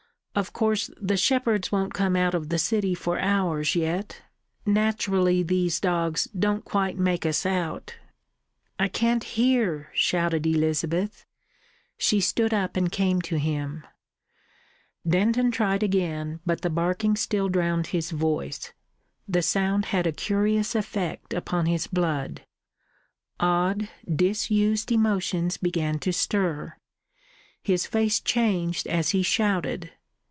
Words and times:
"Of 0.33 0.53
course 0.53 0.89
the 0.99 1.17
shepherds 1.17 1.73
won't 1.73 1.93
come 1.93 2.15
out 2.15 2.33
of 2.33 2.47
the 2.47 2.57
city 2.57 2.95
for 2.95 3.19
hours 3.19 3.75
yet. 3.75 4.21
Naturally 4.65 5.43
these 5.43 5.77
dogs 5.81 6.23
don't 6.33 6.63
quite 6.63 6.97
make 6.97 7.25
us 7.25 7.45
out." 7.45 7.95
"I 8.79 8.87
can't 8.87 9.25
hear," 9.25 9.89
shouted 9.93 10.47
Elizabeth. 10.47 11.25
She 11.97 12.21
stood 12.21 12.53
up 12.53 12.77
and 12.77 12.89
came 12.89 13.21
to 13.23 13.35
him. 13.39 13.85
Denton 15.05 15.51
tried 15.51 15.83
again, 15.83 16.39
but 16.45 16.61
the 16.61 16.69
barking 16.69 17.17
still 17.17 17.49
drowned 17.49 17.87
his 17.87 18.11
voice. 18.11 18.71
The 19.27 19.41
sound 19.41 19.87
had 19.87 20.07
a 20.07 20.13
curious 20.13 20.75
effect 20.75 21.33
upon 21.33 21.65
his 21.65 21.87
blood. 21.87 22.43
Odd 23.41 23.89
disused 24.09 24.93
emotions 24.93 25.57
began 25.57 25.99
to 25.99 26.13
stir; 26.13 26.77
his 27.63 27.85
face 27.85 28.21
changed 28.21 28.87
as 28.87 29.09
he 29.09 29.23
shouted. 29.23 29.91